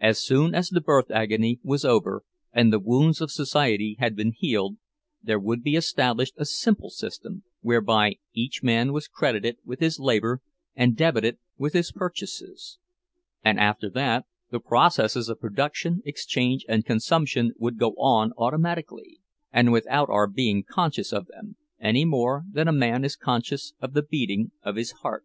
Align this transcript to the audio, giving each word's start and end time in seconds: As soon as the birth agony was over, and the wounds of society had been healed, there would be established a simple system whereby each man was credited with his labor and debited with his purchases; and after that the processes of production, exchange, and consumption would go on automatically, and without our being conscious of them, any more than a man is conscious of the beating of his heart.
As 0.00 0.18
soon 0.18 0.52
as 0.52 0.68
the 0.68 0.80
birth 0.80 1.12
agony 1.12 1.60
was 1.62 1.84
over, 1.84 2.24
and 2.52 2.72
the 2.72 2.80
wounds 2.80 3.20
of 3.20 3.30
society 3.30 3.94
had 4.00 4.16
been 4.16 4.32
healed, 4.32 4.78
there 5.22 5.38
would 5.38 5.62
be 5.62 5.76
established 5.76 6.34
a 6.36 6.44
simple 6.44 6.90
system 6.90 7.44
whereby 7.60 8.16
each 8.32 8.64
man 8.64 8.92
was 8.92 9.06
credited 9.06 9.58
with 9.64 9.78
his 9.78 10.00
labor 10.00 10.40
and 10.74 10.96
debited 10.96 11.38
with 11.56 11.72
his 11.72 11.92
purchases; 11.92 12.80
and 13.44 13.60
after 13.60 13.88
that 13.90 14.26
the 14.50 14.58
processes 14.58 15.28
of 15.28 15.38
production, 15.38 16.02
exchange, 16.04 16.66
and 16.68 16.84
consumption 16.84 17.52
would 17.56 17.78
go 17.78 17.90
on 17.92 18.32
automatically, 18.36 19.20
and 19.52 19.70
without 19.70 20.08
our 20.10 20.26
being 20.26 20.64
conscious 20.68 21.12
of 21.12 21.26
them, 21.26 21.56
any 21.78 22.04
more 22.04 22.42
than 22.50 22.66
a 22.66 22.72
man 22.72 23.04
is 23.04 23.14
conscious 23.14 23.72
of 23.78 23.92
the 23.92 24.02
beating 24.02 24.50
of 24.64 24.74
his 24.74 24.90
heart. 25.04 25.24